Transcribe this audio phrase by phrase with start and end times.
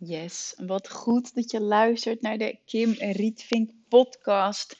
[0.00, 4.76] Yes, wat goed dat je luistert naar de Kim Rietvink podcast.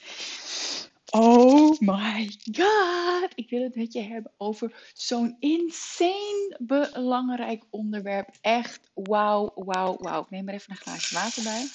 [1.11, 8.29] Oh my god, ik wil het met je hebben over zo'n insane belangrijk onderwerp.
[8.41, 10.23] Echt wauw, wauw, wauw.
[10.23, 11.67] Ik neem er even een glaasje water bij.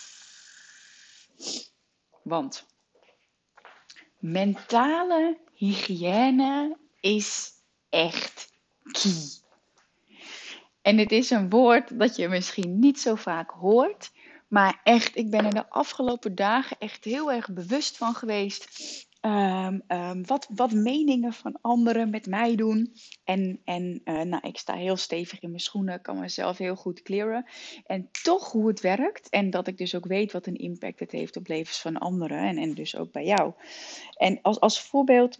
[2.22, 2.66] Want
[4.20, 7.52] mentale hygiëne is
[7.90, 8.52] echt
[8.92, 9.43] key.
[10.84, 14.12] En het is een woord dat je misschien niet zo vaak hoort.
[14.48, 18.68] Maar echt, ik ben er de afgelopen dagen echt heel erg bewust van geweest.
[19.20, 22.94] Ehm, ehm, wat, wat meningen van anderen met mij doen.
[23.24, 27.02] En, en uh, nou, ik sta heel stevig in mijn schoenen, kan mezelf heel goed
[27.02, 27.46] clearen.
[27.86, 29.30] En toch hoe het werkt.
[29.30, 32.38] En dat ik dus ook weet wat een impact het heeft op levens van anderen.
[32.38, 33.54] En, en dus ook bij jou.
[34.18, 35.38] En als, als voorbeeld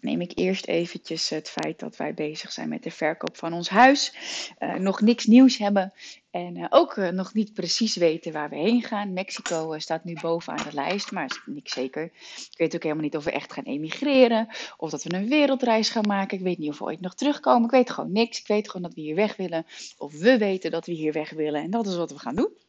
[0.00, 3.68] neem ik eerst eventjes het feit dat wij bezig zijn met de verkoop van ons
[3.68, 4.14] huis.
[4.58, 5.92] Uh, nog niks nieuws hebben
[6.30, 9.12] en uh, ook uh, nog niet precies weten waar we heen gaan.
[9.12, 12.04] Mexico staat nu bovenaan de lijst, maar is niks zeker.
[12.50, 15.88] Ik weet ook helemaal niet of we echt gaan emigreren of dat we een wereldreis
[15.90, 16.38] gaan maken.
[16.38, 17.64] Ik weet niet of we ooit nog terugkomen.
[17.64, 18.40] Ik weet gewoon niks.
[18.40, 19.66] Ik weet gewoon dat we hier weg willen
[19.98, 22.63] of we weten dat we hier weg willen en dat is wat we gaan doen.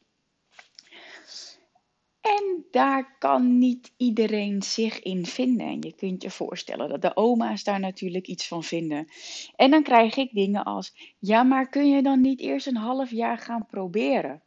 [2.25, 5.67] En daar kan niet iedereen zich in vinden.
[5.67, 9.07] En je kunt je voorstellen dat de oma's daar natuurlijk iets van vinden.
[9.55, 13.11] En dan krijg ik dingen als: ja, maar kun je dan niet eerst een half
[13.11, 14.43] jaar gaan proberen?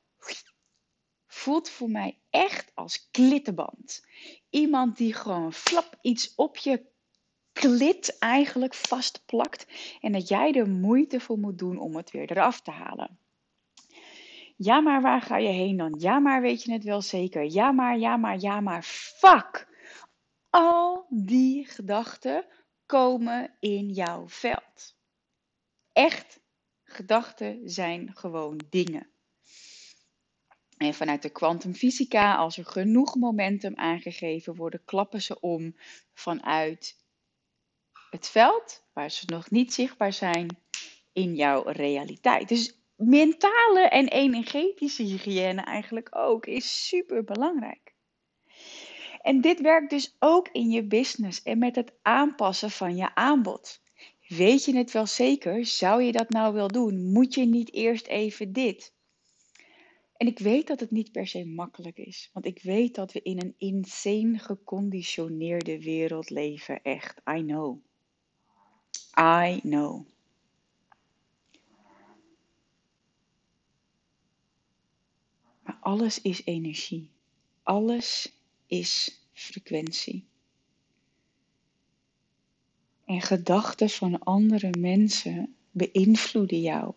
[1.26, 4.06] Voelt voor mij echt als klittenband.
[4.50, 6.86] Iemand die gewoon flap iets op je
[7.52, 9.66] klit eigenlijk vastplakt.
[10.00, 13.18] En dat jij er moeite voor moet doen om het weer eraf te halen.
[14.60, 15.94] Ja, maar waar ga je heen dan?
[15.98, 17.44] Ja, maar weet je het wel zeker?
[17.44, 18.82] Ja, maar, ja, maar, ja, maar.
[18.82, 19.68] Fuck!
[20.50, 22.46] Al die gedachten
[22.86, 24.96] komen in jouw veld.
[25.92, 26.40] Echt,
[26.84, 29.10] gedachten zijn gewoon dingen.
[30.76, 35.76] En vanuit de kwantumfysica, als er genoeg momentum aangegeven worden, klappen ze om
[36.12, 36.96] vanuit
[38.10, 40.58] het veld, waar ze nog niet zichtbaar zijn,
[41.12, 42.48] in jouw realiteit.
[42.48, 47.94] Dus mentale en energetische hygiëne eigenlijk ook is super belangrijk.
[49.22, 53.80] En dit werkt dus ook in je business en met het aanpassen van je aanbod.
[54.28, 55.66] Weet je het wel zeker?
[55.66, 57.12] Zou je dat nou wel doen?
[57.12, 58.92] Moet je niet eerst even dit?
[60.16, 63.22] En ik weet dat het niet per se makkelijk is, want ik weet dat we
[63.22, 66.82] in een insane geconditioneerde wereld leven.
[66.82, 67.78] Echt, I know.
[69.20, 70.06] I know.
[75.80, 77.10] Alles is energie.
[77.62, 78.32] Alles
[78.66, 80.26] is frequentie.
[83.04, 86.92] En gedachten van andere mensen beïnvloeden jou.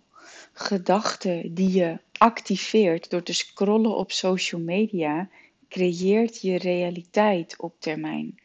[0.54, 5.30] Gedachten die je activeert door te scrollen op social media,
[5.70, 8.40] creëert je realiteit op termijn.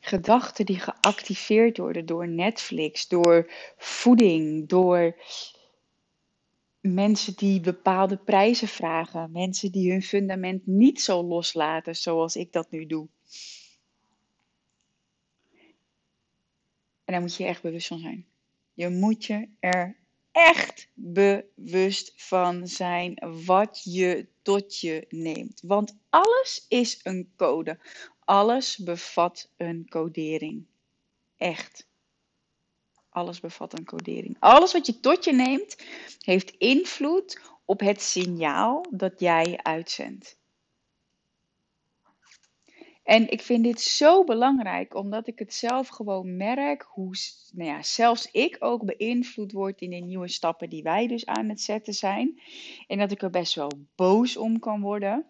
[0.00, 5.16] Gedachten die geactiveerd worden door Netflix, door voeding, door
[6.92, 12.70] mensen die bepaalde prijzen vragen, mensen die hun fundament niet zo loslaten zoals ik dat
[12.70, 13.08] nu doe.
[17.04, 18.26] En daar moet je echt bewust van zijn.
[18.74, 19.96] Je moet je er
[20.32, 25.60] echt bewust van zijn wat je tot je neemt.
[25.60, 27.78] Want alles is een code.
[28.24, 30.66] Alles bevat een codering.
[31.36, 31.86] Echt.
[33.14, 34.36] Alles bevat een codering.
[34.38, 35.76] Alles wat je tot je neemt,
[36.20, 40.38] heeft invloed op het signaal dat jij uitzendt.
[43.02, 47.16] En ik vind dit zo belangrijk, omdat ik het zelf gewoon merk hoe
[47.52, 51.48] nou ja, zelfs ik ook beïnvloed word in de nieuwe stappen die wij dus aan
[51.48, 52.40] het zetten zijn.
[52.86, 55.26] En dat ik er best wel boos om kan worden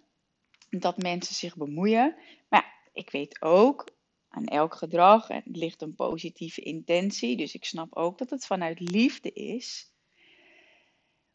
[0.71, 2.17] dat mensen zich bemoeien.
[2.49, 3.94] Maar ik weet ook
[4.35, 7.37] aan elk gedrag en ligt een positieve intentie.
[7.37, 9.93] Dus ik snap ook dat het vanuit liefde is.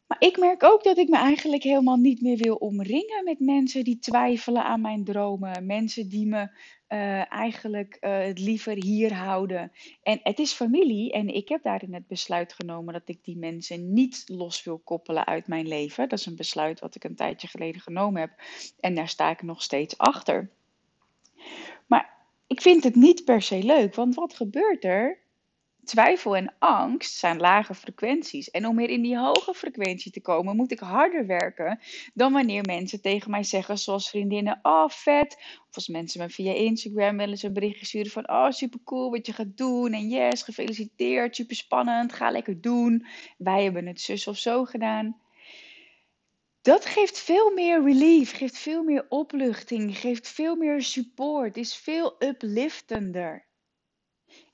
[0.06, 3.84] Maar ik merk ook dat ik me eigenlijk helemaal niet meer wil omringen met mensen
[3.84, 5.66] die twijfelen aan mijn dromen.
[5.66, 9.72] Mensen die me uh, eigenlijk uh, het liever hier houden.
[10.02, 13.92] En het is familie en ik heb daarin het besluit genomen dat ik die mensen
[13.92, 16.08] niet los wil koppelen uit mijn leven.
[16.08, 18.30] Dat is een besluit wat ik een tijdje geleden genomen heb
[18.80, 20.50] en daar sta ik nog steeds achter.
[22.50, 25.18] Ik vind het niet per se leuk, want wat gebeurt er?
[25.84, 28.50] Twijfel en angst zijn lage frequenties.
[28.50, 31.80] En om weer in die hoge frequentie te komen, moet ik harder werken
[32.14, 35.34] dan wanneer mensen tegen mij zeggen, zoals vriendinnen: Oh, vet.
[35.68, 39.10] Of als mensen me via Instagram willen ze een berichtje sturen van: Oh, super cool
[39.10, 39.92] wat je gaat doen.
[39.92, 43.06] En yes, gefeliciteerd, super spannend, ga lekker doen.
[43.38, 45.20] Wij hebben het zus of zo gedaan.
[46.62, 52.16] Dat geeft veel meer relief, geeft veel meer opluchting, geeft veel meer support, is veel
[52.18, 53.48] upliftender.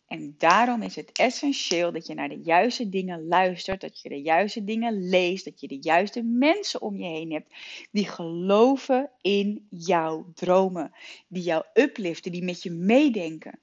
[0.06, 4.22] En daarom is het essentieel dat je naar de juiste dingen luistert, dat je de
[4.22, 7.54] juiste dingen leest, dat je de juiste mensen om je heen hebt
[7.90, 10.92] die geloven in jouw dromen,
[11.28, 13.60] die jou upliften, die met je meedenken.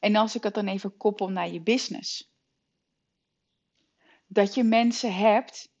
[0.00, 2.30] En als ik het dan even koppel naar je business.
[4.26, 5.71] Dat je mensen hebt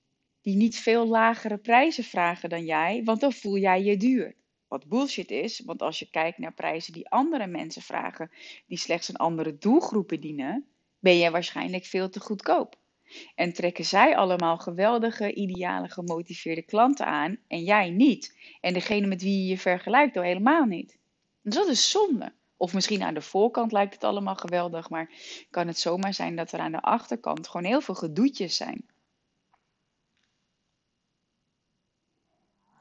[0.42, 4.34] die niet veel lagere prijzen vragen dan jij, want dan voel jij je duur.
[4.68, 8.30] Wat bullshit is, want als je kijkt naar prijzen die andere mensen vragen,
[8.66, 10.66] die slechts een andere doelgroep bedienen,
[10.98, 12.80] ben jij waarschijnlijk veel te goedkoop.
[13.34, 18.38] En trekken zij allemaal geweldige, ideale, gemotiveerde klanten aan en jij niet.
[18.60, 20.98] En degene met wie je je vergelijkt al helemaal niet.
[21.42, 22.32] Dus dat is zonde.
[22.56, 25.10] Of misschien aan de voorkant lijkt het allemaal geweldig, maar
[25.50, 28.86] kan het zomaar zijn dat er aan de achterkant gewoon heel veel gedoetjes zijn.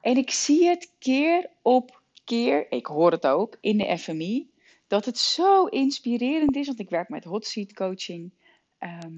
[0.01, 4.49] En ik zie het keer op keer, ik hoor het ook in de FMI,
[4.87, 8.31] dat het zo inspirerend is, want ik werk met hot seat coaching.
[8.77, 9.13] Ehm,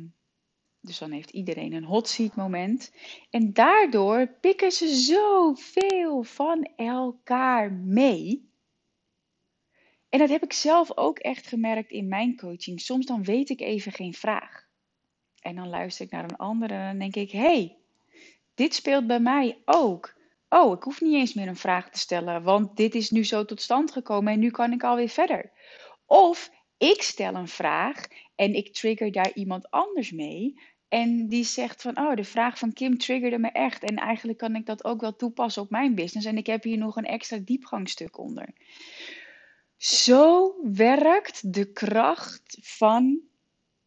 [0.80, 2.92] dus dan heeft iedereen een hot seat moment.
[3.30, 8.50] En daardoor pikken ze zoveel van elkaar mee.
[10.10, 12.82] En dat heb ik zelf ook echt gemerkt in mijn coaching.
[12.82, 14.68] Soms dan weet ik even geen vraag.
[15.42, 17.78] En dan luister ik naar een andere en dan denk ik: hey,
[18.54, 20.14] dit speelt bij mij ook.
[20.54, 23.46] Oh, ik hoef niet eens meer een vraag te stellen, want dit is nu zo
[23.46, 25.52] tot stand gekomen en nu kan ik alweer verder.
[26.06, 28.06] Of ik stel een vraag
[28.36, 30.62] en ik trigger daar iemand anders mee.
[30.88, 33.84] En die zegt van, oh, de vraag van Kim triggerde me echt.
[33.84, 36.28] En eigenlijk kan ik dat ook wel toepassen op mijn business.
[36.28, 38.54] En ik heb hier nog een extra diepgangstuk onder.
[39.78, 43.20] Zo werkt de kracht van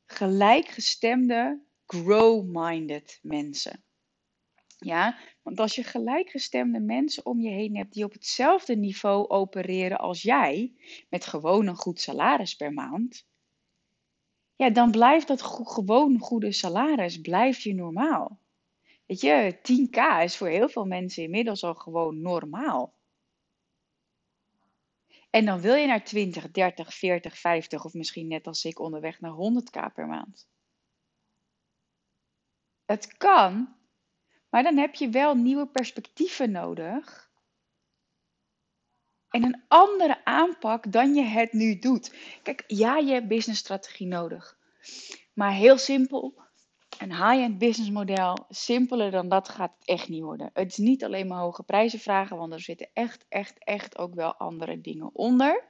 [0.07, 3.86] gelijkgestemde, grow-minded mensen.
[4.77, 9.99] Ja, want als je gelijkgestemde mensen om je heen hebt die op hetzelfde niveau opereren
[9.99, 10.75] als jij,
[11.09, 13.27] met gewoon een goed salaris per maand,
[14.57, 18.41] ja, dan blijft dat gewoon goede salaris, blijft je normaal.
[19.07, 22.95] Weet je, 10k is voor heel veel mensen inmiddels al gewoon normaal.
[25.31, 29.21] En dan wil je naar 20, 30, 40, 50 of misschien net als ik onderweg
[29.21, 30.49] naar 100k per maand.
[32.85, 33.77] Het kan,
[34.57, 37.31] maar dan heb je wel nieuwe perspectieven nodig.
[39.31, 42.15] En een andere aanpak dan je het nu doet.
[42.43, 44.59] Kijk, ja, je hebt businessstrategie nodig.
[45.35, 46.35] Maar heel simpel,
[46.99, 50.51] een high-end businessmodel, simpeler dan dat gaat het echt niet worden.
[50.53, 54.15] Het is niet alleen maar hoge prijzen vragen, want er zitten echt, echt, echt ook
[54.15, 55.65] wel andere dingen onder.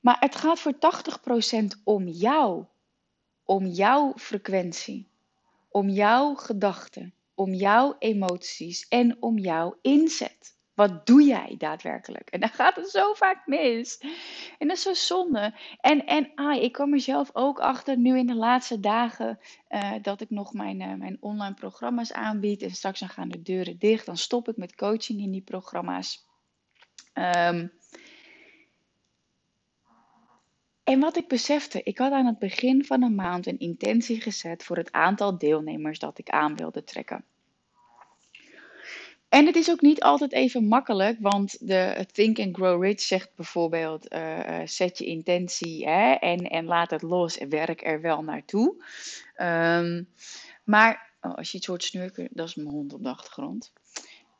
[0.00, 2.64] Maar het gaat voor 80% om jou,
[3.44, 5.12] om jouw frequentie
[5.74, 10.56] om jouw gedachten, om jouw emoties en om jouw inzet.
[10.74, 12.30] Wat doe jij daadwerkelijk?
[12.30, 13.98] En dan gaat het zo vaak mis.
[14.58, 15.54] En dat is zo zonde.
[15.80, 19.38] En, en ah, ik kwam er zelf ook achter, nu in de laatste dagen,
[19.68, 22.62] uh, dat ik nog mijn, uh, mijn online programma's aanbied.
[22.62, 24.06] En straks dan gaan de deuren dicht.
[24.06, 26.26] Dan stop ik met coaching in die programma's.
[27.14, 27.72] Um,
[30.84, 34.64] En wat ik besefte, ik had aan het begin van een maand een intentie gezet
[34.64, 37.24] voor het aantal deelnemers dat ik aan wilde trekken.
[39.28, 43.30] En het is ook niet altijd even makkelijk, want de Think and Grow Rich zegt
[43.36, 48.22] bijvoorbeeld: uh, zet je intentie hè, en, en laat het los en werk er wel
[48.22, 48.84] naartoe.
[49.36, 50.08] Um,
[50.64, 53.72] maar oh, als je iets hoort snurken, dat is mijn hond op de achtergrond.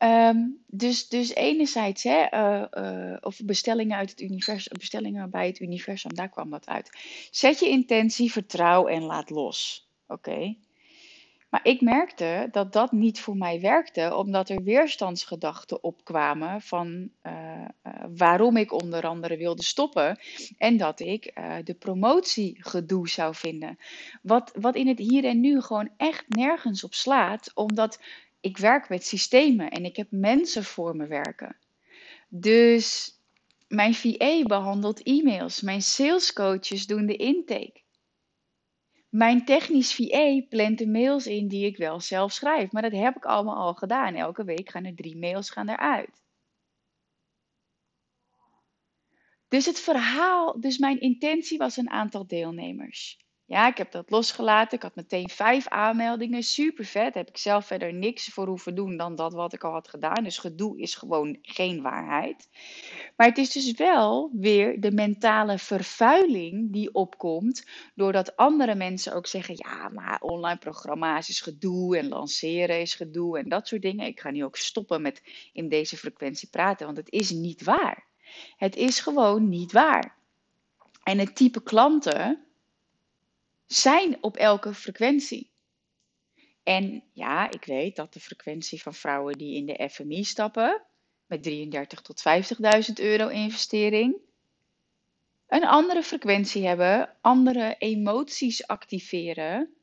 [0.04, 5.61] Um, dus, dus enerzijds, hè, uh, uh, of bestellingen uit het universum, bestellingen bij het
[5.61, 6.90] universum, daar kwam dat uit.
[7.30, 9.88] Zet je intentie, vertrouw en laat los.
[10.06, 10.56] Oké.
[11.50, 17.64] Maar ik merkte dat dat niet voor mij werkte, omdat er weerstandsgedachten opkwamen van uh,
[18.16, 20.18] waarom ik onder andere wilde stoppen
[20.58, 21.34] en dat ik
[21.64, 23.78] de promotiegedoe zou vinden.
[24.23, 28.00] Wat, wat in het hier en nu gewoon echt nergens op slaat, omdat
[28.44, 31.56] ik werk met systemen en ik heb mensen voor me werken.
[32.28, 33.18] Dus
[33.68, 37.82] mijn VA behandelt e-mails, mijn salescoaches doen de intake.
[39.08, 43.16] Mijn technisch VA plant de mails in die ik wel zelf schrijf, maar dat heb
[43.16, 44.14] ik allemaal al gedaan.
[44.14, 46.22] Elke week gaan er drie mails gaan eruit.
[49.48, 53.24] Dus het verhaal, dus mijn intentie was een aantal deelnemers.
[53.46, 54.76] Ja, ik heb dat losgelaten.
[54.76, 56.42] Ik had meteen vijf aanmeldingen.
[56.42, 57.14] Super vet.
[57.14, 60.24] Heb ik zelf verder niks voor hoeven doen dan dat wat ik al had gedaan.
[60.24, 62.48] Dus gedoe is gewoon geen waarheid.
[63.16, 67.66] Maar het is dus wel weer de mentale vervuiling die opkomt.
[67.94, 73.38] Doordat andere mensen ook zeggen: ja, maar online programma's is gedoe en lanceren is gedoe
[73.38, 74.06] en dat soort dingen.
[74.06, 75.22] Ik ga nu ook stoppen met
[75.52, 78.04] in deze frequentie praten, want het is niet waar.
[78.56, 80.16] Het is gewoon niet waar.
[81.02, 82.44] En het type klanten
[83.66, 85.52] zijn op elke frequentie.
[86.62, 90.83] En ja, ik weet dat de frequentie van vrouwen die in de FMI stappen,
[91.26, 92.23] met 33 tot
[92.88, 94.16] 50.000 euro investering,
[95.47, 99.75] een andere frequentie hebben, andere emoties activeren,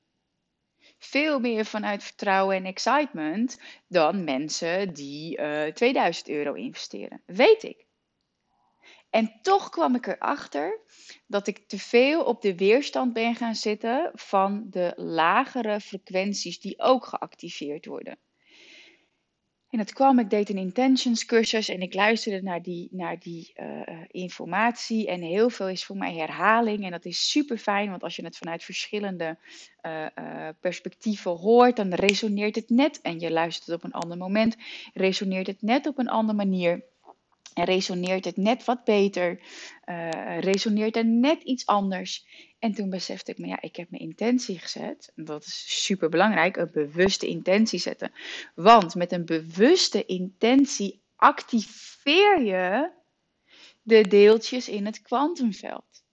[0.97, 7.21] veel meer vanuit vertrouwen en excitement dan mensen die uh, eh, 2000 euro investeren.
[7.25, 7.85] Weet ik.
[9.11, 10.79] En toch kwam ik erachter
[11.27, 16.79] dat ik te veel op de weerstand ben gaan zitten van de lagere frequenties die
[16.79, 18.17] ook geactiveerd worden.
[19.69, 23.53] En dat kwam, ik deed een intentions cursus en ik luisterde naar die, naar die
[23.55, 25.07] uh, informatie.
[25.07, 26.83] En heel veel is voor mij herhaling.
[26.83, 29.37] En dat is super fijn, want als je het vanuit verschillende
[29.85, 33.01] uh, perspectieven hoort, dan resoneert het net.
[33.01, 34.55] En je luistert het op een ander moment,
[34.93, 36.83] resoneert het net op een andere manier.
[37.53, 39.39] En resoneert het net wat beter,
[39.85, 42.25] uh, resoneert er net iets anders.
[42.59, 45.11] En toen besefte ik me, ja, ik heb mijn intentie gezet.
[45.15, 48.11] Dat is super belangrijk, een bewuste intentie zetten.
[48.55, 52.91] Want met een bewuste intentie activeer je
[53.81, 56.03] de deeltjes in het kwantumveld.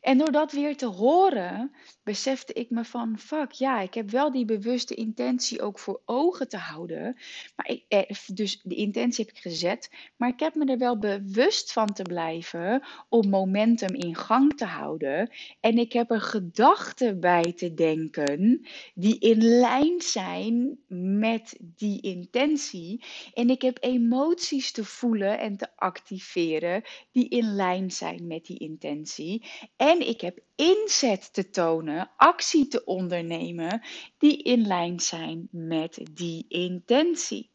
[0.00, 1.74] En door dat weer te horen,
[2.06, 6.48] besefte ik me van, fuck ja, ik heb wel die bewuste intentie ook voor ogen
[6.48, 7.16] te houden.
[7.56, 10.98] Maar ik, eh, dus de intentie heb ik gezet, maar ik heb me er wel
[10.98, 15.30] bewust van te blijven om momentum in gang te houden.
[15.60, 20.78] En ik heb er gedachten bij te denken die in lijn zijn
[21.18, 23.04] met die intentie.
[23.34, 26.82] En ik heb emoties te voelen en te activeren
[27.12, 29.44] die in lijn zijn met die intentie.
[29.76, 33.82] En en ik heb inzet te tonen, actie te ondernemen
[34.18, 37.50] die in lijn zijn met die intentie.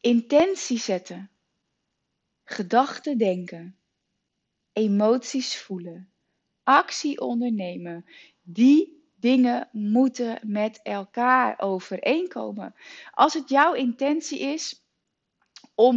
[0.00, 1.30] Intentie zetten,
[2.44, 3.78] gedachten denken,
[4.72, 6.12] emoties voelen,
[6.62, 8.04] actie ondernemen.
[8.42, 12.74] Die dingen moeten met elkaar overeenkomen.
[13.10, 14.84] Als het jouw intentie is
[15.74, 15.96] om,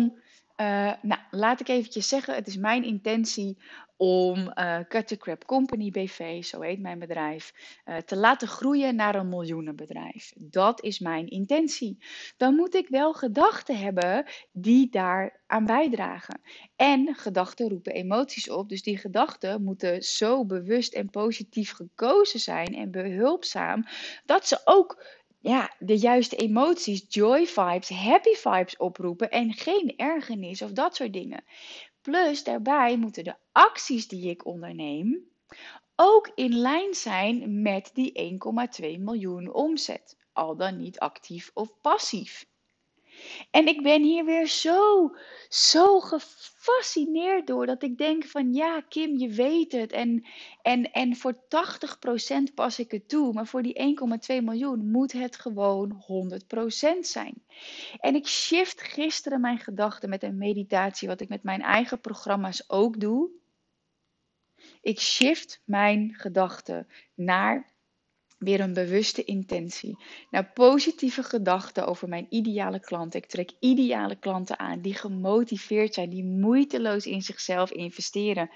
[0.58, 3.58] uh, nou laat ik eventjes zeggen, het is mijn intentie
[4.02, 7.54] om uh, Cut the Crap Company BV, zo heet mijn bedrijf,
[7.86, 10.34] uh, te laten groeien naar een miljoenenbedrijf.
[10.36, 11.98] Dat is mijn intentie.
[12.38, 16.42] Dan moet ik wel gedachten hebben die daar aan bijdragen.
[16.76, 22.76] En gedachten roepen emoties op, dus die gedachten moeten zo bewust en positief gekozen zijn
[22.76, 23.86] en behulpzaam
[24.26, 25.06] dat ze ook
[25.42, 31.14] ja, de juiste emoties, joy vibes, happy vibes oproepen en geen ergernis of dat soort
[31.14, 31.44] dingen.
[32.02, 35.30] Plus daarbij moeten de acties die ik onderneem
[35.96, 38.40] ook in lijn zijn met die
[38.82, 40.18] 1,2 miljoen omzet.
[40.34, 42.46] Al dan niet actief of passief.
[43.52, 45.12] En ik ben hier weer zo,
[45.50, 49.92] zo gefascineerd door dat ik denk van ja, Kim, je weet het.
[49.92, 50.26] En,
[50.62, 53.98] en, en voor 80% pas ik het toe, maar voor die
[54.38, 56.04] 1,2 miljoen moet het gewoon
[56.96, 57.44] 100% zijn.
[58.00, 62.64] En ik shift gisteren mijn gedachten met een meditatie, wat ik met mijn eigen programma's
[62.68, 63.30] ook doe.
[64.82, 67.71] Ik shift mijn gedachten naar
[68.42, 69.98] weer een bewuste intentie.
[70.30, 73.20] Naar positieve gedachten over mijn ideale klanten.
[73.20, 78.50] Ik trek ideale klanten aan die gemotiveerd zijn, die moeiteloos in zichzelf investeren.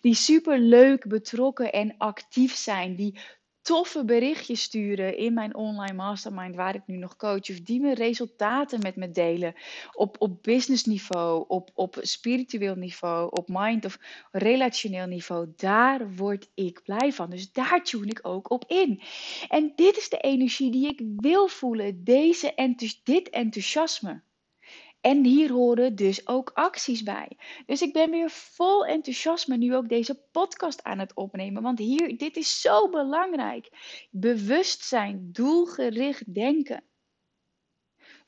[0.00, 2.96] Die super leuk, betrokken en actief zijn.
[2.96, 3.18] Die
[3.66, 7.50] toffe berichtjes sturen in mijn online mastermind waar ik nu nog coach.
[7.50, 9.54] Of die me resultaten met me delen.
[9.92, 13.98] Op, op business niveau, op, op spiritueel niveau, op mind of
[14.30, 15.52] relationeel niveau.
[15.56, 17.30] Daar word ik blij van.
[17.30, 19.00] Dus daar tune ik ook op in.
[19.48, 22.04] En dit is de energie die ik wil voelen.
[22.04, 22.54] Deze
[23.02, 24.22] dit enthousiasme.
[25.06, 27.36] En hier horen dus ook acties bij.
[27.66, 31.62] Dus ik ben weer vol enthousiasme nu ook deze podcast aan het opnemen.
[31.62, 33.68] Want hier, dit is zo belangrijk.
[34.10, 36.84] Bewustzijn, doelgericht denken.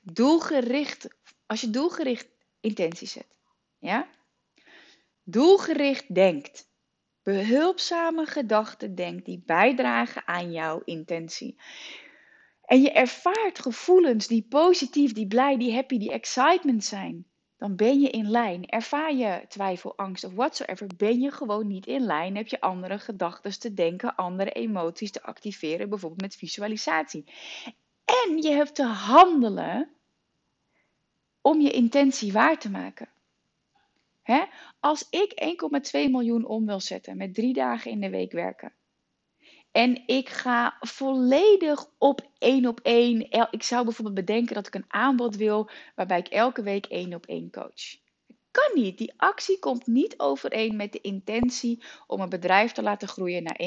[0.00, 1.08] Doelgericht,
[1.46, 2.28] als je doelgericht
[2.60, 3.36] intentie zet.
[3.78, 4.08] Ja?
[5.22, 6.68] Doelgericht denkt.
[7.22, 11.56] Behulpzame gedachten denkt die bijdragen aan jouw intentie.
[12.68, 17.26] En je ervaart gevoelens die positief, die blij, die happy, die excitement zijn.
[17.56, 18.66] dan ben je in lijn.
[18.66, 22.36] Ervaar je twijfel, angst of whatsoever, ben je gewoon niet in lijn.
[22.36, 27.24] Heb je andere gedachten te denken, andere emoties te activeren, bijvoorbeeld met visualisatie.
[28.04, 29.90] En je hebt te handelen
[31.40, 33.08] om je intentie waar te maken.
[34.22, 34.44] Hè?
[34.80, 35.56] Als ik
[36.04, 38.72] 1,2 miljoen om wil zetten met drie dagen in de week werken.
[39.78, 43.30] En ik ga volledig op één op één.
[43.50, 47.26] Ik zou bijvoorbeeld bedenken dat ik een aanbod wil waarbij ik elke week één op
[47.26, 47.96] één coach.
[48.50, 48.98] Kan niet.
[48.98, 53.60] Die actie komt niet overeen met de intentie om een bedrijf te laten groeien naar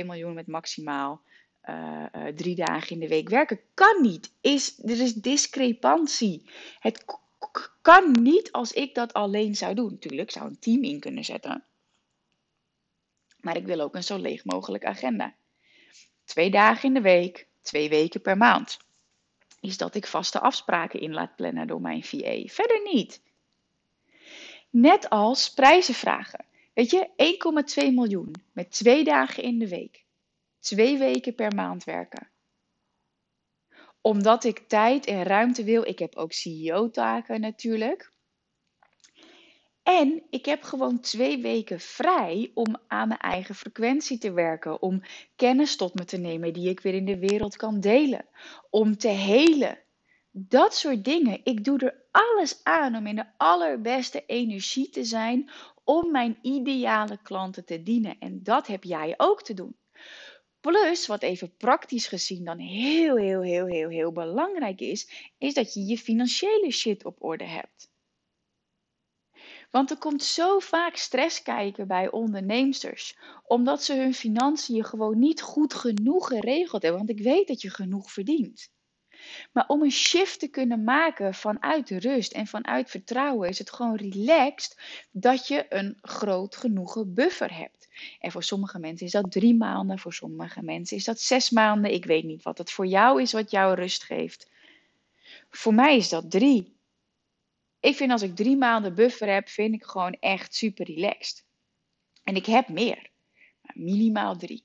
[0.00, 1.20] 1,2 miljoen met maximaal
[1.64, 3.60] uh, uh, drie dagen in de week werken.
[3.74, 4.32] Kan niet.
[4.40, 6.50] Is, er is discrepantie.
[6.78, 7.04] Het
[7.82, 9.90] kan niet als ik dat alleen zou doen.
[9.90, 11.64] Natuurlijk, zou een team in kunnen zetten.
[13.40, 15.34] Maar ik wil ook een zo leeg mogelijk agenda.
[16.24, 18.78] Twee dagen in de week, twee weken per maand.
[19.60, 22.42] Is dat ik vaste afspraken in laat plannen door mijn VA.
[22.46, 23.22] Verder niet.
[24.70, 26.44] Net als prijzen vragen.
[26.74, 27.08] Weet je,
[27.84, 30.04] 1,2 miljoen met twee dagen in de week.
[30.58, 32.32] Twee weken per maand werken
[34.02, 35.86] omdat ik tijd en ruimte wil.
[35.86, 38.12] Ik heb ook CEO-taken natuurlijk.
[39.82, 44.82] En ik heb gewoon twee weken vrij om aan mijn eigen frequentie te werken.
[44.82, 45.02] Om
[45.36, 48.26] kennis tot me te nemen die ik weer in de wereld kan delen.
[48.70, 49.78] Om te helen.
[50.30, 51.40] Dat soort dingen.
[51.44, 55.50] Ik doe er alles aan om in de allerbeste energie te zijn.
[55.84, 58.18] Om mijn ideale klanten te dienen.
[58.18, 59.76] En dat heb jij ook te doen.
[60.60, 65.74] Plus, wat even praktisch gezien dan heel, heel, heel, heel, heel belangrijk is, is dat
[65.74, 67.91] je je financiële shit op orde hebt.
[69.72, 75.42] Want er komt zo vaak stress kijken bij onderneemsters, omdat ze hun financiën gewoon niet
[75.42, 77.06] goed genoeg geregeld hebben.
[77.06, 78.70] Want ik weet dat je genoeg verdient.
[79.52, 83.96] Maar om een shift te kunnen maken vanuit rust en vanuit vertrouwen, is het gewoon
[83.96, 84.78] relaxed
[85.10, 87.88] dat je een groot genoegen buffer hebt.
[88.20, 91.92] En voor sommige mensen is dat drie maanden, voor sommige mensen is dat zes maanden.
[91.92, 94.50] Ik weet niet wat het voor jou is, wat jou rust geeft.
[95.50, 96.72] Voor mij is dat drie.
[97.82, 101.44] Ik vind als ik drie maanden buffer heb, vind ik gewoon echt super relaxed.
[102.22, 103.10] En ik heb meer,
[103.60, 104.64] maar minimaal drie.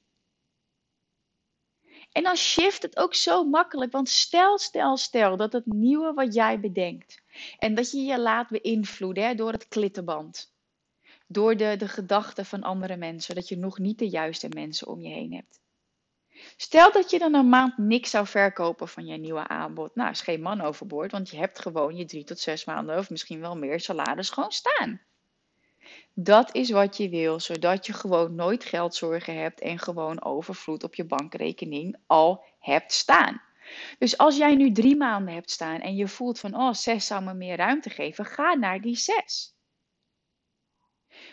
[2.11, 3.91] En dan shift het ook zo makkelijk.
[3.91, 7.21] Want stel, stel, stel dat het nieuwe wat jij bedenkt.
[7.57, 10.53] En dat je je laat beïnvloeden door het klittenband.
[11.27, 13.35] Door de, de gedachten van andere mensen.
[13.35, 15.59] Dat je nog niet de juiste mensen om je heen hebt.
[16.57, 19.95] Stel dat je dan een maand niks zou verkopen van je nieuwe aanbod.
[19.95, 23.09] Nou, is geen man overboord, want je hebt gewoon je drie tot zes maanden of
[23.09, 25.01] misschien wel meer salaris gewoon staan.
[26.13, 30.95] Dat is wat je wil, zodat je gewoon nooit geldzorgen hebt en gewoon overvloed op
[30.95, 33.41] je bankrekening al hebt staan.
[33.99, 37.23] Dus als jij nu drie maanden hebt staan en je voelt van, oh, zes zou
[37.23, 39.56] me meer ruimte geven, ga naar die zes.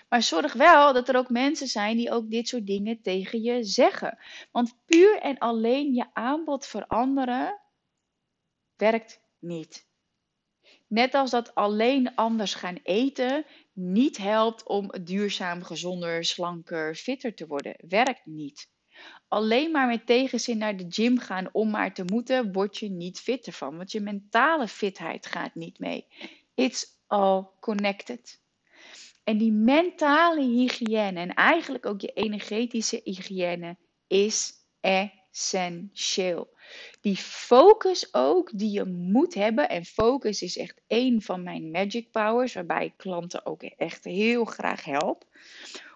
[0.09, 3.65] Maar zorg wel dat er ook mensen zijn die ook dit soort dingen tegen je
[3.65, 4.19] zeggen.
[4.53, 7.61] Want puur en alleen je aanbod veranderen
[8.77, 9.87] werkt niet.
[10.87, 17.47] Net als dat alleen anders gaan eten niet helpt om duurzaam, gezonder, slanker, fitter te
[17.47, 17.77] worden.
[17.89, 18.73] Werkt niet.
[19.29, 23.21] Alleen maar met tegenzin naar de gym gaan om maar te moeten, word je niet
[23.21, 23.77] fitter van.
[23.77, 26.07] Want je mentale fitheid gaat niet mee.
[26.55, 28.43] It's all connected.
[29.25, 36.53] En die mentale hygiëne en eigenlijk ook je energetische hygiëne is essentieel.
[37.01, 39.69] Die focus ook die je moet hebben.
[39.69, 44.45] En focus is echt één van mijn magic powers, waarbij ik klanten ook echt heel
[44.45, 45.25] graag help.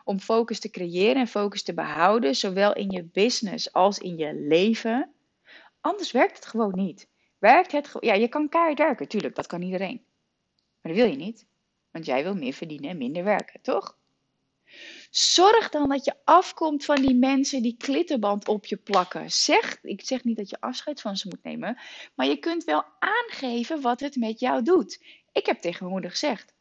[0.05, 4.35] Om focus te creëren en focus te behouden, zowel in je business als in je
[4.35, 5.13] leven.
[5.81, 7.09] Anders werkt het gewoon niet.
[7.39, 10.05] Werkt het Ja, je kan keihard werken, tuurlijk, dat kan iedereen.
[10.81, 11.47] Maar dat wil je niet,
[11.99, 13.97] want jij wil meer verdienen en minder werken, toch?
[15.11, 19.31] Zorg dan dat je afkomt van die mensen die klittenband op je plakken.
[19.31, 21.79] Zeg, ik zeg niet dat je afscheid van ze moet nemen,
[22.15, 25.03] maar je kunt wel aangeven wat het met jou doet.
[25.33, 26.55] Ik heb tegen mijn moeder gezegd: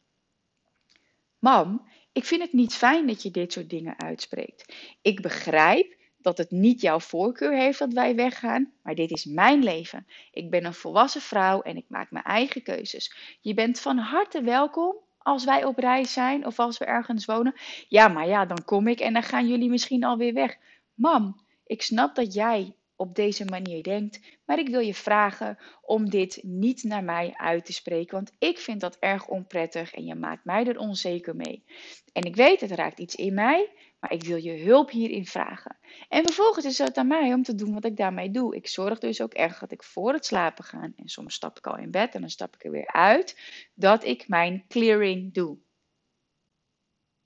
[1.38, 4.74] Mam, ik vind het niet fijn dat je dit soort dingen uitspreekt.
[5.02, 9.62] Ik begrijp dat het niet jouw voorkeur heeft dat wij weggaan, maar dit is mijn
[9.62, 10.06] leven.
[10.32, 13.36] Ik ben een volwassen vrouw en ik maak mijn eigen keuzes.
[13.40, 17.54] Je bent van harte welkom als wij op reis zijn of als we ergens wonen.
[17.88, 20.56] Ja, maar ja, dan kom ik en dan gaan jullie misschien alweer weg.
[20.94, 26.10] Mam, ik snap dat jij op deze manier denkt, maar ik wil je vragen om
[26.10, 30.14] dit niet naar mij uit te spreken, want ik vind dat erg onprettig en je
[30.14, 31.64] maakt mij er onzeker mee.
[32.12, 35.78] En ik weet, het raakt iets in mij, Maar ik wil je hulp hierin vragen.
[36.08, 38.56] En vervolgens is het aan mij om te doen wat ik daarmee doe.
[38.56, 41.66] Ik zorg dus ook echt dat ik voor het slapen ga, en soms stap ik
[41.66, 43.40] al in bed en dan stap ik er weer uit,
[43.74, 45.58] dat ik mijn clearing doe.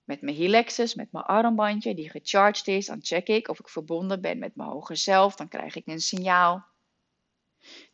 [0.05, 4.21] Met mijn Helixus, met mijn armbandje die gecharged is, dan check ik of ik verbonden
[4.21, 5.37] ben met mijn hoger zelf.
[5.37, 6.71] Dan krijg ik een signaal.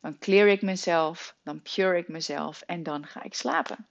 [0.01, 3.89] Dan clear ik mezelf, dan pure ik mezelf en dan ga ik slapen.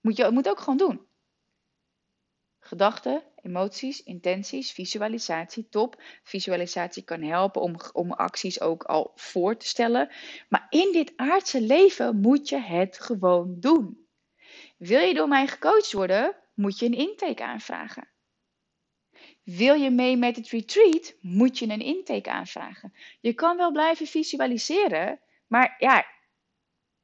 [0.00, 1.06] Moet je moet ook gewoon doen.
[2.58, 6.02] Gedachten, emoties, intenties, visualisatie, top.
[6.22, 10.10] Visualisatie kan helpen om, om acties ook al voor te stellen.
[10.48, 14.05] Maar in dit aardse leven moet je het gewoon doen.
[14.76, 18.08] Wil je door mij gecoacht worden, moet je een intake aanvragen.
[19.42, 22.92] Wil je mee met het retreat, moet je een intake aanvragen.
[23.20, 26.06] Je kan wel blijven visualiseren, maar ja,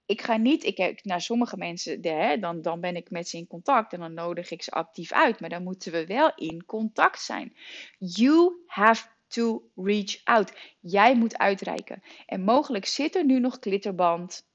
[0.07, 3.47] ik ga niet, ik, naar sommige mensen, hè, dan, dan ben ik met ze in
[3.47, 5.41] contact en dan nodig ik ze actief uit.
[5.41, 7.57] Maar dan moeten we wel in contact zijn.
[7.99, 10.53] You have to reach out.
[10.81, 12.03] Jij moet uitreiken.
[12.27, 14.47] En mogelijk zit er nu nog klitterband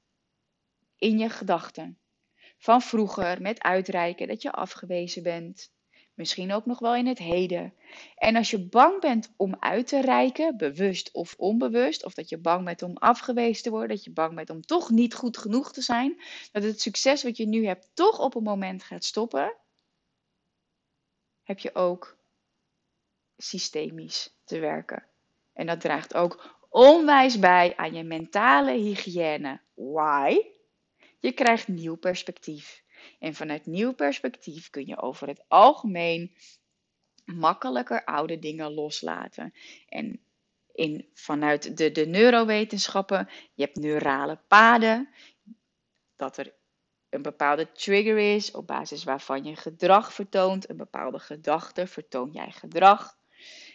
[0.96, 1.98] in je gedachten
[2.58, 5.70] van vroeger met uitreiken dat je afgewezen bent.
[6.14, 7.74] Misschien ook nog wel in het heden.
[8.16, 12.38] En als je bang bent om uit te reiken, bewust of onbewust, of dat je
[12.38, 15.72] bang bent om afgewezen te worden, dat je bang bent om toch niet goed genoeg
[15.72, 19.54] te zijn, dat het succes wat je nu hebt toch op een moment gaat stoppen,
[21.42, 22.16] heb je ook
[23.36, 25.06] systemisch te werken.
[25.52, 29.60] En dat draagt ook onwijs bij aan je mentale hygiëne.
[29.74, 30.56] Why?
[31.18, 32.82] Je krijgt nieuw perspectief.
[33.18, 36.34] En vanuit nieuw perspectief kun je over het algemeen
[37.24, 39.54] makkelijker oude dingen loslaten.
[39.88, 40.20] En
[40.72, 45.08] in, vanuit de, de neurowetenschappen, je hebt neurale paden,
[46.16, 46.54] dat er
[47.08, 50.70] een bepaalde trigger is op basis waarvan je gedrag vertoont.
[50.70, 53.16] Een bepaalde gedachte vertoon jij gedrag.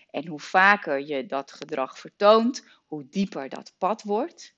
[0.09, 4.55] En hoe vaker je dat gedrag vertoont, hoe dieper dat pad wordt.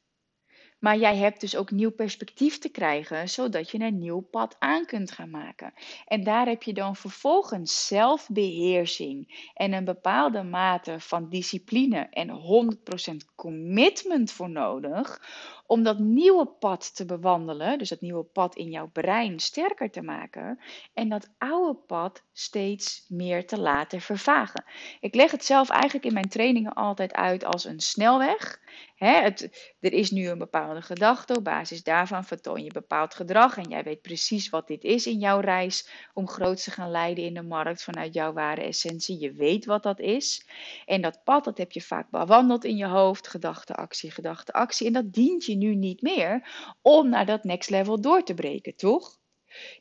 [0.86, 4.86] Maar jij hebt dus ook nieuw perspectief te krijgen, zodat je een nieuw pad aan
[4.86, 5.74] kunt gaan maken.
[6.08, 13.16] En daar heb je dan vervolgens zelfbeheersing en een bepaalde mate van discipline en 100%
[13.36, 15.22] commitment voor nodig
[15.68, 20.02] om dat nieuwe pad te bewandelen, dus dat nieuwe pad in jouw brein sterker te
[20.02, 20.60] maken
[20.94, 24.64] en dat oude pad steeds meer te laten vervagen.
[25.00, 28.60] Ik leg het zelf eigenlijk in mijn trainingen altijd uit als een snelweg.
[28.96, 33.70] het, er is nu een bepaalde gedachte, op basis daarvan vertoon je bepaald gedrag en
[33.70, 37.34] jij weet precies wat dit is in jouw reis om groot te gaan leiden in
[37.34, 39.20] de markt vanuit jouw ware essentie.
[39.20, 40.48] Je weet wat dat is
[40.86, 44.88] en dat pad dat heb je vaak bewandeld in je hoofd, gedachte, actie, gedachte, actie
[44.88, 46.50] en dat dient je nu niet meer
[46.82, 49.20] om naar dat next level door te breken, toch?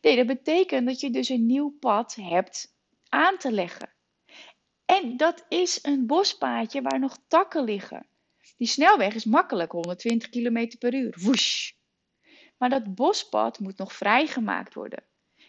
[0.00, 2.74] Nee, dat betekent dat je dus een nieuw pad hebt
[3.08, 3.92] aan te leggen.
[4.84, 8.06] En dat is een bospaadje waar nog takken liggen.
[8.56, 11.16] Die snelweg is makkelijk 120 km per uur.
[11.20, 11.72] Woesh.
[12.58, 15.04] Maar dat bospad moet nog vrijgemaakt worden.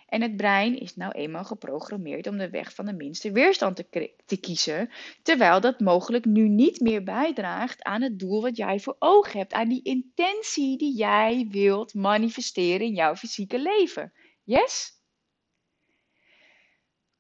[0.05, 3.83] En het brein is nou eenmaal geprogrammeerd om de weg van de minste weerstand
[4.25, 4.89] te, kiezen,
[5.21, 9.53] terwijl dat mogelijk nu niet meer bijdraagt aan het doel wat jij voor ogen hebt,
[9.53, 14.13] aan die intentie die jij wilt manifesteren in jouw fysieke leven.
[14.43, 14.91] Yes?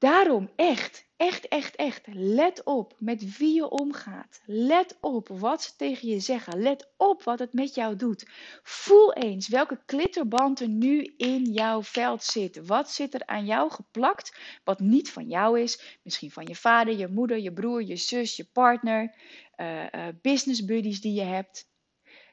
[0.05, 4.41] Daarom echt, echt, echt, echt, let op met wie je omgaat.
[4.45, 6.61] Let op wat ze tegen je zeggen.
[6.61, 8.27] Let op wat het met jou doet.
[8.63, 12.65] Voel eens welke klitterband er nu in jouw veld zit.
[12.65, 15.99] Wat zit er aan jou geplakt wat niet van jou is?
[16.03, 19.15] Misschien van je vader, je moeder, je broer, je zus, je partner,
[19.57, 21.69] uh, business buddies die je hebt.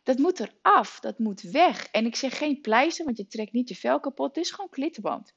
[0.03, 1.87] Dat moet er af, dat moet weg.
[1.87, 4.35] En ik zeg geen pleister, want je trekt niet je vel kapot.
[4.35, 5.35] Het is gewoon klitterband.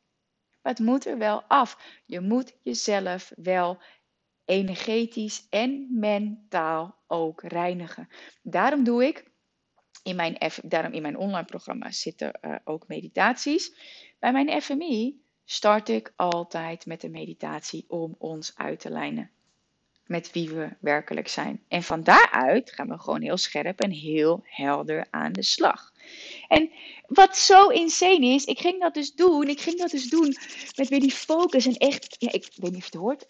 [0.65, 2.01] Maar het moet er wel af.
[2.05, 3.81] Je moet jezelf wel
[4.45, 8.07] energetisch en mentaal ook reinigen.
[8.41, 9.31] Daarom doe ik
[10.03, 13.75] in mijn, daarom in mijn online programma zitten uh, ook meditaties.
[14.19, 19.34] Bij mijn FMI start ik altijd met een meditatie om ons uit te lijnen
[20.05, 21.61] met wie we werkelijk zijn.
[21.67, 25.93] En van daaruit gaan we gewoon heel scherp en heel helder aan de slag.
[26.47, 26.71] En
[27.07, 29.47] wat zo insane is, ik ging dat dus doen.
[29.47, 30.35] Ik ging dat dus doen
[30.75, 31.65] met weer die focus.
[31.65, 33.27] En echt, ja, ik weet niet of je het hoort.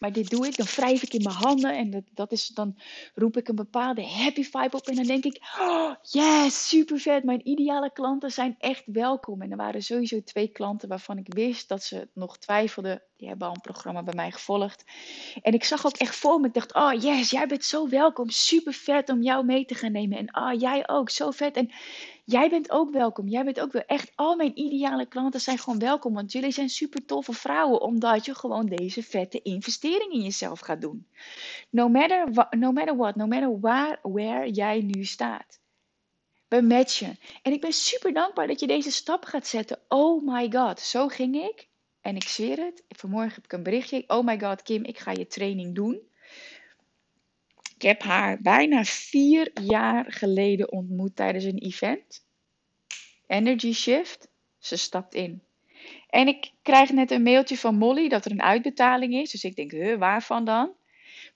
[0.00, 2.78] Maar dit doe ik, dan wrijf ik in mijn handen en dat, dat is, dan
[3.14, 4.86] roep ik een bepaalde happy vibe op.
[4.86, 7.24] En dan denk ik, oh, yes, super vet.
[7.24, 9.42] Mijn ideale klanten zijn echt welkom.
[9.42, 13.02] En er waren sowieso twee klanten waarvan ik wist dat ze nog twijfelden.
[13.16, 14.84] Die hebben al een programma bij mij gevolgd.
[15.42, 16.46] En ik zag ook echt voor me.
[16.46, 18.30] Ik dacht, oh yes, jij bent zo welkom.
[18.30, 20.18] Super vet om jou mee te gaan nemen.
[20.18, 21.56] En oh, jij ook, zo vet.
[21.56, 21.70] En
[22.30, 23.28] jij bent ook welkom.
[23.28, 24.12] Jij bent ook wel echt.
[24.14, 26.14] Al mijn ideale klanten zijn gewoon welkom.
[26.14, 27.80] Want jullie zijn super toffe vrouwen.
[27.80, 31.06] Omdat je gewoon deze vette investering in jezelf gaat doen.
[31.70, 35.60] No matter, what, no matter what, no matter waar, where jij nu staat.
[36.48, 37.18] We matchen.
[37.42, 39.78] En ik ben super dankbaar dat je deze stap gaat zetten.
[39.88, 41.68] Oh my god, zo ging ik.
[42.00, 44.04] En ik zweer het, vanmorgen heb ik een berichtje.
[44.06, 46.09] Oh my god, Kim, ik ga je training doen.
[47.80, 52.26] Ik heb haar bijna vier jaar geleden ontmoet tijdens een event.
[53.26, 54.28] Energy Shift.
[54.58, 55.42] Ze stapt in.
[56.08, 59.30] En ik krijg net een mailtje van Molly dat er een uitbetaling is.
[59.30, 60.72] Dus ik denk, huh, waarvan dan?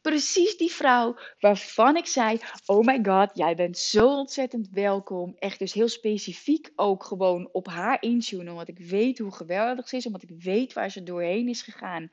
[0.04, 5.36] Precies die vrouw waarvan ik zei: Oh my god, jij bent zo ontzettend welkom.
[5.38, 8.52] Echt dus heel specifiek ook gewoon op haar intunen.
[8.52, 10.06] Omdat ik weet hoe geweldig ze is.
[10.06, 12.10] Omdat ik weet waar ze doorheen is gegaan.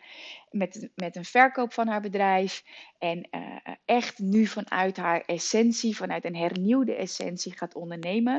[0.49, 2.63] Met, met een verkoop van haar bedrijf.
[2.99, 8.35] En uh, echt nu vanuit haar essentie, vanuit een hernieuwde essentie gaat ondernemen.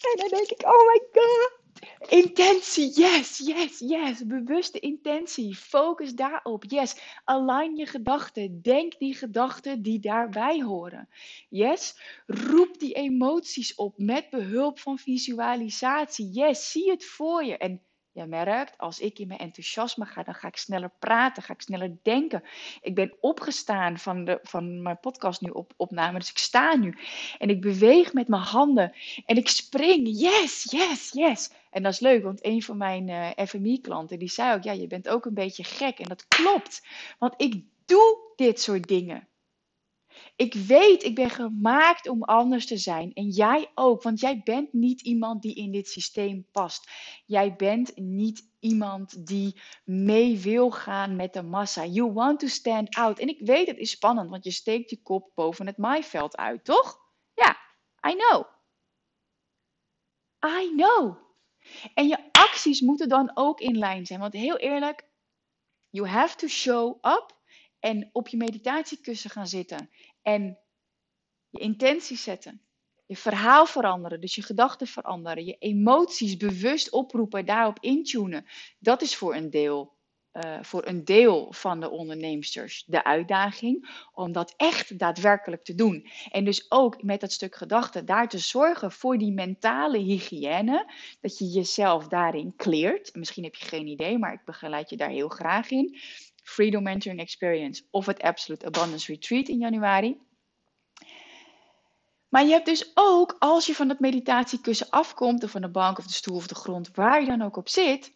[0.00, 1.61] En dan denk ik: Oh my god.
[2.08, 4.26] Intentie, yes, yes, yes.
[4.26, 5.56] Bewuste intentie.
[5.56, 6.64] Focus daarop.
[6.64, 6.96] Yes.
[7.24, 8.62] Align je gedachten.
[8.62, 11.08] Denk die gedachten die daarbij horen.
[11.48, 12.00] Yes.
[12.26, 16.30] Roep die emoties op met behulp van visualisatie.
[16.30, 16.70] Yes.
[16.70, 17.56] Zie het voor je.
[17.56, 17.82] En
[18.12, 21.62] je merkt, als ik in mijn enthousiasme ga, dan ga ik sneller praten, ga ik
[21.62, 22.42] sneller denken.
[22.80, 26.98] Ik ben opgestaan van, de, van mijn podcast nu op, opname, dus ik sta nu.
[27.38, 28.92] En ik beweeg met mijn handen
[29.26, 30.20] en ik spring.
[30.20, 31.50] Yes, yes, yes.
[31.72, 34.72] En dat is leuk, want een van mijn uh, eh, FMI-klanten, die zei ook, ja,
[34.72, 35.98] je bent ook een beetje gek.
[35.98, 36.86] En dat klopt,
[37.18, 39.28] want ik doe dit soort dingen.
[40.36, 43.12] Ik weet, ik ben gemaakt om anders te zijn.
[43.12, 46.90] En jij ook, want jij bent niet iemand die in dit systeem past.
[47.26, 51.86] Jij bent niet iemand die mee wil gaan met de massa.
[51.86, 53.18] You want to stand out.
[53.18, 56.64] En ik weet, het is spannend, want je steekt je kop boven het maaiveld uit,
[56.64, 56.98] toch?
[57.34, 57.56] Ja,
[58.10, 58.44] I know.
[60.60, 61.30] I know.
[61.94, 64.20] En je acties moeten dan ook in lijn zijn.
[64.20, 65.04] Want heel eerlijk,
[65.90, 67.40] you have to show up
[67.80, 69.90] en op je meditatiekussen gaan zitten.
[70.22, 70.58] En
[71.50, 72.62] je intenties zetten.
[73.06, 75.44] Je verhaal veranderen, dus je gedachten veranderen.
[75.44, 78.46] Je emoties bewust oproepen, daarop intunen.
[78.78, 79.96] Dat is voor een deel
[80.32, 86.06] uh, voor een deel van de onderneemsters de uitdaging om dat echt daadwerkelijk te doen.
[86.30, 91.38] En dus ook met dat stuk gedachten daar te zorgen voor die mentale hygiëne, dat
[91.38, 93.14] je jezelf daarin kleert.
[93.14, 95.98] Misschien heb je geen idee, maar ik begeleid je daar heel graag in.
[96.42, 100.20] Freedom Mentoring Experience of het Absolute Abundance Retreat in januari.
[102.28, 105.98] Maar je hebt dus ook, als je van dat meditatiekussen afkomt, of van de bank
[105.98, 108.12] of de stoel of de grond, waar je dan ook op zit,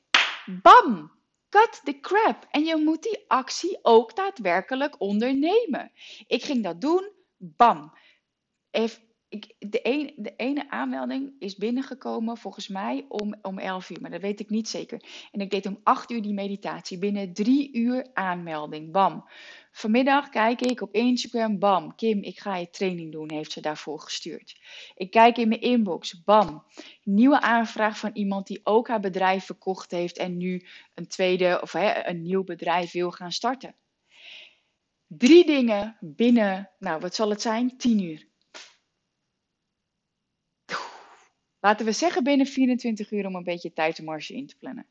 [0.63, 1.16] bam,
[1.57, 2.47] cut the crap.
[2.51, 5.93] En je moet die actie ook daadwerkelijk ondernemen.
[6.27, 7.93] Ik ging dat doen, bam.
[8.71, 9.03] Even
[9.59, 14.41] de, de ene aanmelding is binnengekomen volgens mij om, om 11 uur, maar dat weet
[14.41, 15.03] ik niet zeker.
[15.33, 16.99] En ik deed om 8 uur die meditatie.
[16.99, 18.93] Binnen 3 uur aanmelding.
[18.93, 19.29] Bam.
[19.71, 21.59] Vanmiddag kijk ik op Instagram.
[21.59, 21.95] Bam.
[21.95, 24.61] Kim, ik ga je training doen, heeft ze daarvoor gestuurd.
[24.95, 26.23] Ik kijk in mijn inbox.
[26.25, 26.65] Bam.
[27.03, 31.73] Nieuwe aanvraag van iemand die ook haar bedrijf verkocht heeft en nu een tweede of
[31.73, 33.75] hè, een nieuw bedrijf wil gaan starten.
[35.07, 37.77] Drie dingen binnen, nou wat zal het zijn?
[37.77, 38.26] 10 uur.
[41.61, 44.87] Laten we zeggen binnen 24 uur om een beetje tijd marge in te plannen.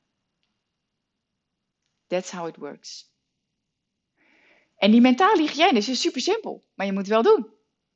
[2.08, 3.13] That's how it works.
[4.78, 7.54] En die mentale hygiëne is dus super simpel, maar je moet wel doen.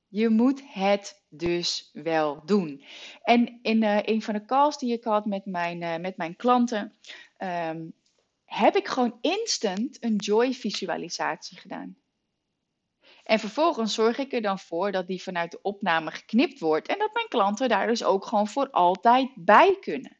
[0.07, 2.83] Je moet het dus wel doen.
[3.23, 6.35] En in uh, een van de calls die ik had met mijn, uh, met mijn
[6.35, 6.93] klanten,
[7.37, 7.93] um,
[8.45, 11.97] heb ik gewoon instant een joy visualisatie gedaan.
[13.29, 16.99] En vervolgens zorg ik er dan voor dat die vanuit de opname geknipt wordt en
[16.99, 20.19] dat mijn klanten daar dus ook gewoon voor altijd bij kunnen.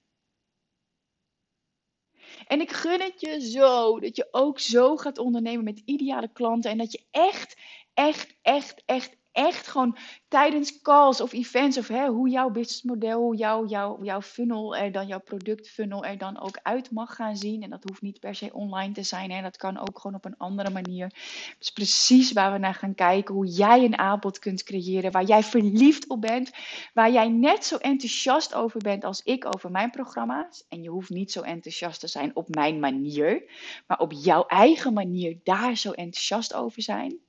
[2.48, 6.72] En ik gun het je zo dat je ook zo gaat ondernemen met ideale klanten
[6.72, 7.58] en dat je echt,
[7.93, 9.97] echt, echt, echt, echt gewoon
[10.28, 15.08] tijdens calls of events of hè, hoe jouw businessmodel, jouw, jouw, jouw funnel er dan,
[15.08, 17.63] jouw productfunnel er dan ook uit mag gaan zien.
[17.63, 19.32] En dat hoeft niet per se online te zijn.
[19.32, 19.41] Hè.
[19.41, 21.13] Dat kan ook gewoon op een andere manier.
[21.60, 23.36] Is precies waar we naar gaan kijken.
[23.36, 25.12] Hoe jij een aanbod kunt creëren.
[25.12, 26.52] Waar jij verliefd op bent.
[26.93, 30.65] Waar jij net zo enthousiast over bent als ik over mijn programma's.
[30.69, 33.43] En je hoeft niet zo enthousiast te zijn op mijn manier.
[33.88, 37.19] Maar op jouw eigen manier daar zo enthousiast over zijn.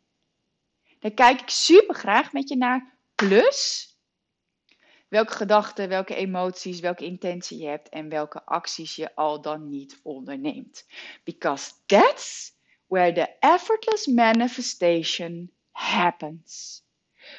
[1.00, 2.98] Daar kijk ik super graag met je naar.
[3.14, 3.88] Plus,
[5.08, 10.00] welke gedachten, welke emoties, welke intentie je hebt en welke acties je al dan niet
[10.02, 10.86] onderneemt.
[11.24, 12.54] Because that's
[12.86, 16.82] where the effortless manifestation happens.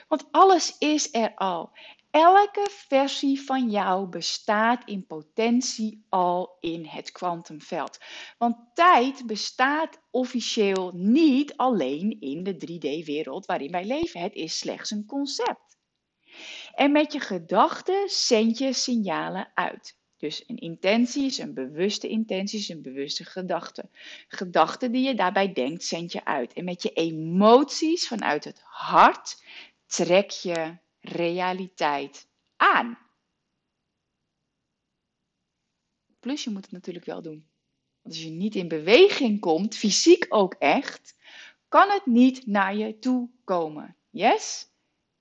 [0.08, 1.72] Want alles is er al.
[2.12, 7.98] Elke versie van jou bestaat in potentie al in het kwantumveld.
[8.38, 14.22] Want tijd bestaat officieel niet alleen in de 3D-wereld waarin wij leven.
[14.22, 15.78] Het is slechts een concept.
[16.74, 20.00] En met je gedachten zend je signalen uit.
[20.18, 23.90] Dus een intentie is een bewuste intentie, is een bewuste gedachte.
[24.28, 26.54] Gedachten die je daarbij denkt, zend je uit.
[26.54, 29.44] En met je emoties vanuit het hart
[29.86, 32.98] trek je realiteit aan.
[36.20, 37.50] Plus je moet het natuurlijk wel doen.
[38.02, 41.16] Want als je niet in beweging komt, fysiek ook echt,
[41.68, 43.96] kan het niet naar je toe komen.
[44.10, 44.70] Yes?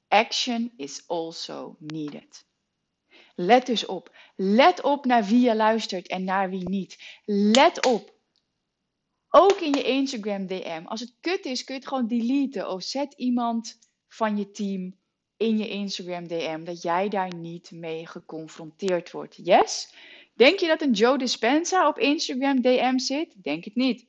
[0.09, 2.47] Action is also needed.
[3.35, 4.16] Let dus op.
[4.37, 7.21] Let op naar wie je luistert en naar wie niet.
[7.25, 8.19] Let op.
[9.29, 10.83] Ook in je Instagram DM.
[10.85, 12.71] Als het kut is, kun je het gewoon deleten.
[12.71, 15.00] Of zet iemand van je team
[15.40, 19.37] in je Instagram DM dat jij daar niet mee geconfronteerd wordt.
[19.37, 19.94] Yes?
[20.35, 23.42] Denk je dat een Joe Dispenza op Instagram DM zit?
[23.42, 24.07] Denk het niet.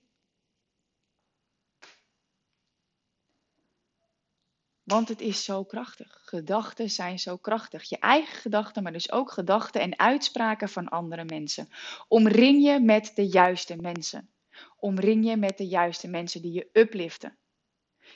[4.84, 6.22] Want het is zo krachtig.
[6.24, 7.90] Gedachten zijn zo krachtig.
[7.90, 11.70] Je eigen gedachten, maar dus ook gedachten en uitspraken van andere mensen.
[12.08, 14.30] Omring je met de juiste mensen.
[14.78, 17.38] Omring je met de juiste mensen die je upliften.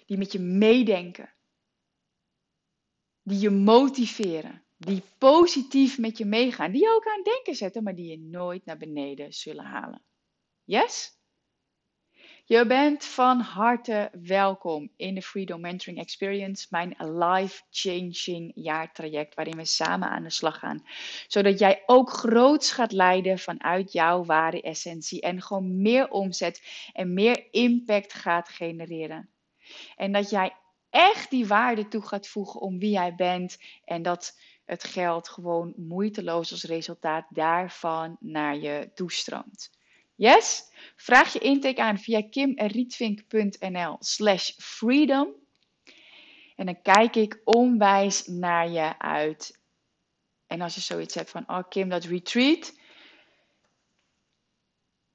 [0.05, 1.33] Die met je meedenken
[3.25, 7.83] die je motiveren, die positief met je meegaan, die je ook aan het denken zetten,
[7.83, 10.01] maar die je nooit naar beneden zullen halen.
[10.63, 11.13] Yes?
[12.45, 19.65] Je bent van harte welkom in de Freedom Mentoring Experience, mijn life-changing jaartraject waarin we
[19.65, 20.85] samen aan de slag gaan.
[21.27, 26.61] Zodat jij ook groots gaat leiden vanuit jouw ware essentie en gewoon meer omzet
[26.93, 29.29] en meer impact gaat genereren.
[29.95, 30.53] En dat jij
[30.95, 33.57] echt die waarde toe gaat voegen om wie jij bent.
[33.85, 39.71] En dat het geld gewoon moeiteloos als resultaat daarvan naar je toestroomt.
[40.15, 40.71] Yes?
[40.95, 45.33] Vraag je intake aan via kimrietvink.nl slash freedom.
[46.55, 49.59] En dan kijk ik onwijs naar je uit.
[50.47, 52.73] En als je zoiets hebt van, oh Kim, dat retreat.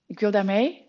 [0.07, 0.88] Ik wil daarmee.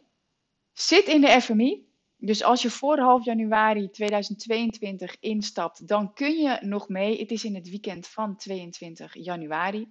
[0.74, 1.91] Zit in de FMI.
[2.24, 7.20] Dus als je voor half januari 2022 instapt, dan kun je nog mee.
[7.20, 9.88] Het is in het weekend van 22 januari.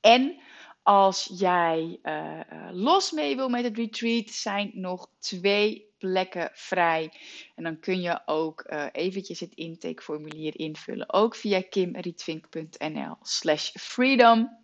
[0.00, 0.40] En
[0.82, 7.12] als jij uh, los mee wil met het retreat, zijn nog twee plekken vrij.
[7.54, 11.12] En dan kun je ook uh, eventjes het intakeformulier invullen.
[11.12, 14.60] Ook via kimrietvink.nl slash freedom.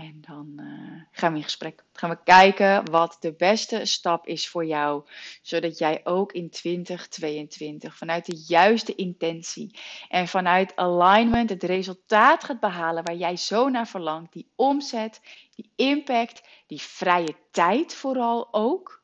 [0.00, 1.76] En dan uh, gaan we in gesprek.
[1.76, 5.06] Dan gaan we kijken wat de beste stap is voor jou.
[5.42, 12.60] Zodat jij ook in 2022 vanuit de juiste intentie en vanuit alignment het resultaat gaat
[12.60, 14.32] behalen waar jij zo naar verlangt.
[14.32, 15.20] Die omzet,
[15.54, 19.02] die impact, die vrije tijd vooral ook.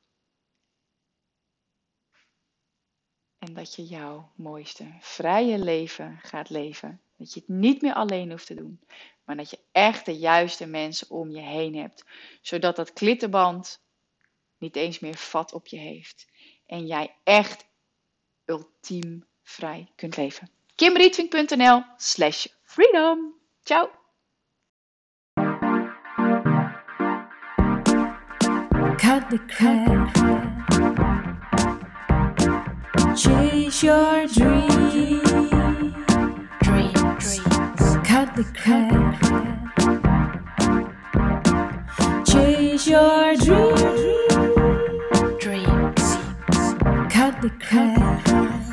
[3.38, 7.00] En dat je jouw mooiste vrije leven gaat leven.
[7.18, 8.80] Dat je het niet meer alleen hoeft te doen,
[9.26, 12.04] maar dat je echt de juiste mensen om je heen hebt.
[12.42, 13.80] Zodat dat klittenband
[14.58, 16.26] niet eens meer vat op je heeft.
[16.66, 17.66] En jij echt
[18.44, 20.50] ultiem vrij kunt leven.
[20.74, 23.34] kimrietvink.nl slash freedom.
[23.62, 23.90] Ciao!
[29.28, 29.38] The
[34.68, 35.55] dream.
[38.36, 39.16] The crap.
[42.26, 44.20] Chase your dreams.
[45.40, 46.16] Dreams.
[47.10, 48.65] Cut the crap.